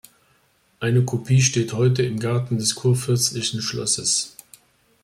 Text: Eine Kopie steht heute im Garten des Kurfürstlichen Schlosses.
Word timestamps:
Eine 0.79 1.05
Kopie 1.05 1.43
steht 1.43 1.73
heute 1.73 2.01
im 2.01 2.19
Garten 2.19 2.57
des 2.57 2.73
Kurfürstlichen 2.73 3.61
Schlosses. 3.61 4.35